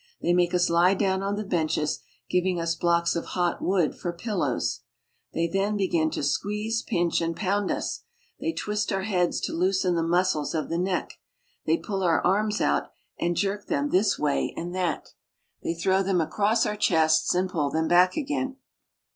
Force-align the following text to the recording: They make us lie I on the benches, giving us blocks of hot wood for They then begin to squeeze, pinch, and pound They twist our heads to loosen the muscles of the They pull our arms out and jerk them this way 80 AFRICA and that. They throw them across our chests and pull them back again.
They 0.19 0.33
make 0.33 0.55
us 0.55 0.67
lie 0.67 0.97
I 0.99 1.05
on 1.19 1.35
the 1.35 1.43
benches, 1.43 1.99
giving 2.27 2.59
us 2.59 2.73
blocks 2.73 3.15
of 3.15 3.23
hot 3.37 3.61
wood 3.61 3.93
for 3.93 4.17
They 5.31 5.47
then 5.47 5.77
begin 5.77 6.09
to 6.09 6.23
squeeze, 6.23 6.81
pinch, 6.81 7.21
and 7.21 7.35
pound 7.35 7.71
They 8.39 8.51
twist 8.51 8.91
our 8.91 9.03
heads 9.03 9.39
to 9.41 9.53
loosen 9.53 9.93
the 9.93 10.01
muscles 10.01 10.55
of 10.55 10.69
the 10.69 11.07
They 11.67 11.77
pull 11.77 12.01
our 12.01 12.19
arms 12.25 12.61
out 12.61 12.87
and 13.19 13.37
jerk 13.37 13.67
them 13.67 13.91
this 13.91 14.17
way 14.17 14.45
80 14.45 14.45
AFRICA 14.53 14.61
and 14.61 14.75
that. 14.75 15.09
They 15.61 15.75
throw 15.75 16.01
them 16.01 16.19
across 16.19 16.65
our 16.65 16.75
chests 16.75 17.35
and 17.35 17.47
pull 17.47 17.69
them 17.69 17.87
back 17.87 18.17
again. 18.17 18.55